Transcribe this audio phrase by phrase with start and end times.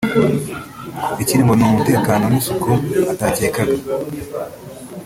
[1.21, 2.71] ikindi ngo n’umutekano n’isuku
[3.11, 3.75] atakekaga